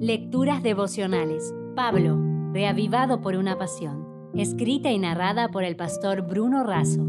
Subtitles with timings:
[0.00, 1.54] Lecturas devocionales.
[1.74, 2.18] Pablo,
[2.52, 4.30] reavivado por una pasión.
[4.34, 7.00] Escrita y narrada por el pastor Bruno Razo.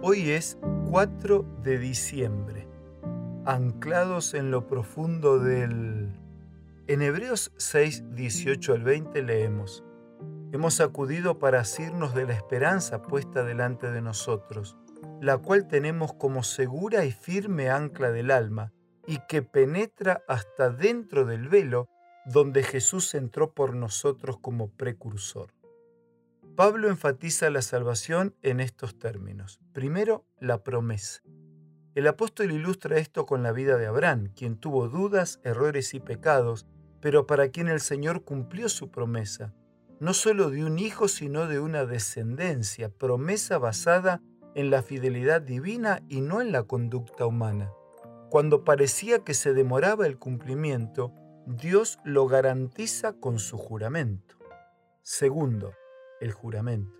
[0.00, 2.68] Hoy es 4 de diciembre.
[3.44, 6.16] Anclados en lo profundo del...
[6.86, 9.82] En Hebreos 6, 18 al 20 leemos.
[10.52, 14.76] Hemos acudido para asirnos de la esperanza puesta delante de nosotros,
[15.20, 18.72] la cual tenemos como segura y firme ancla del alma,
[19.10, 21.88] y que penetra hasta dentro del velo
[22.24, 25.52] donde Jesús entró por nosotros como precursor.
[26.54, 29.58] Pablo enfatiza la salvación en estos términos.
[29.72, 31.22] Primero, la promesa.
[31.96, 36.68] El apóstol ilustra esto con la vida de Abraham, quien tuvo dudas, errores y pecados,
[37.00, 39.52] pero para quien el Señor cumplió su promesa
[40.00, 44.22] no solo de un hijo, sino de una descendencia, promesa basada
[44.54, 47.70] en la fidelidad divina y no en la conducta humana.
[48.30, 51.12] Cuando parecía que se demoraba el cumplimiento,
[51.46, 54.36] Dios lo garantiza con su juramento.
[55.02, 55.74] Segundo,
[56.20, 56.96] el juramento.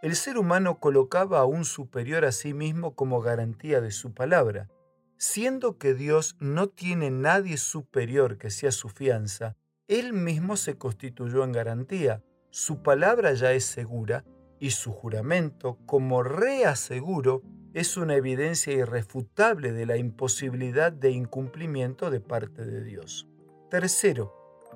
[0.00, 4.70] El ser humano colocaba a un superior a sí mismo como garantía de su palabra.
[5.16, 9.56] Siendo que Dios no tiene nadie superior que sea su fianza,
[9.88, 14.24] Él mismo se constituyó en garantía, su palabra ya es segura
[14.60, 22.20] y su juramento, como reaseguro, es una evidencia irrefutable de la imposibilidad de incumplimiento de
[22.20, 23.28] parte de Dios.
[23.70, 24.34] Tercero,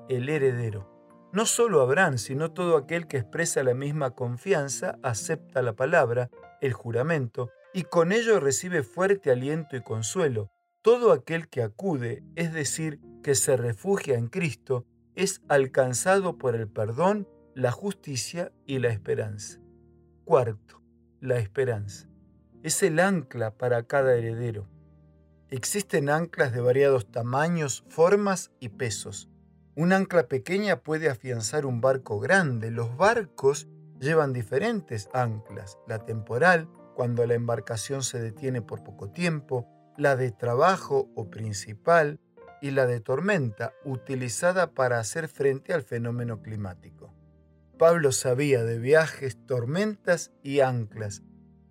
[0.08, 0.90] el heredero.
[1.32, 6.72] No solo Abraham, sino todo aquel que expresa la misma confianza, acepta la palabra, el
[6.72, 10.52] juramento, y con ello recibe fuerte aliento y consuelo.
[10.80, 14.86] Todo aquel que acude, es decir, que se refugia en Cristo,
[15.16, 19.60] es alcanzado por el perdón la justicia y la esperanza.
[20.24, 20.82] Cuarto,
[21.20, 22.13] la esperanza.
[22.64, 24.66] Es el ancla para cada heredero.
[25.50, 29.28] Existen anclas de variados tamaños, formas y pesos.
[29.74, 32.70] Un ancla pequeña puede afianzar un barco grande.
[32.70, 33.68] Los barcos
[34.00, 35.76] llevan diferentes anclas.
[35.86, 42.18] La temporal, cuando la embarcación se detiene por poco tiempo, la de trabajo o principal
[42.62, 47.12] y la de tormenta, utilizada para hacer frente al fenómeno climático.
[47.78, 51.22] Pablo sabía de viajes, tormentas y anclas,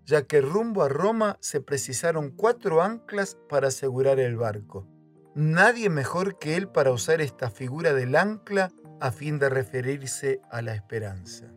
[0.06, 4.88] ya que rumbo a Roma se precisaron cuatro anclas para asegurar el barco.
[5.36, 10.62] Nadie mejor que él para usar esta figura del ancla a fin de referirse a
[10.62, 11.52] la esperanza.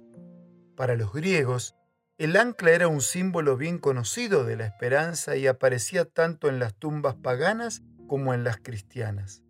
[0.76, 1.76] Para los griegos,
[2.18, 6.74] el ancla era un símbolo bien conocido de la esperanza y aparecía tanto en las
[6.74, 9.42] tumbas paganas como en las cristianas.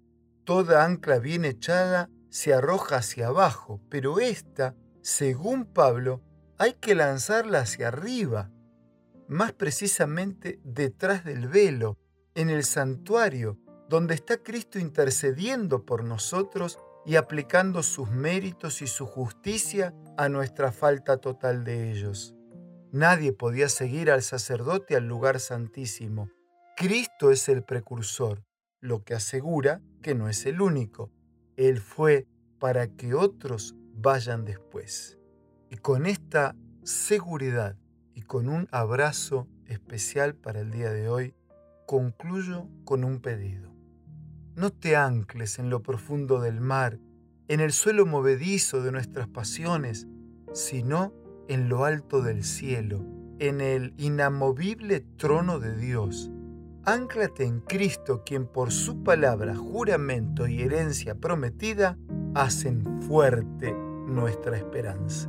[0.44, 4.74] Toda ancla bien echada se arroja hacia abajo, pero esta
[5.06, 6.20] según Pablo,
[6.58, 8.50] hay que lanzarla hacia arriba,
[9.28, 11.98] más precisamente detrás del velo,
[12.34, 19.06] en el santuario, donde está Cristo intercediendo por nosotros y aplicando sus méritos y su
[19.06, 22.34] justicia a nuestra falta total de ellos.
[22.92, 26.30] Nadie podía seguir al sacerdote al lugar santísimo.
[26.76, 28.44] Cristo es el precursor,
[28.80, 31.10] lo que asegura que no es el único.
[31.56, 32.26] Él fue
[32.58, 35.18] para que otros vayan después.
[35.70, 37.76] Y con esta seguridad
[38.16, 41.34] y con un abrazo especial para el día de hoy,
[41.86, 43.70] concluyo con un pedido.
[44.56, 46.98] No te ancles en lo profundo del mar,
[47.46, 50.08] en el suelo movedizo de nuestras pasiones,
[50.54, 51.12] sino
[51.46, 53.04] en lo alto del cielo,
[53.38, 56.30] en el inamovible trono de Dios.
[56.84, 61.98] Ánclate en Cristo, quien por su palabra, juramento y herencia prometida
[62.34, 65.28] hacen fuerte nuestra esperanza.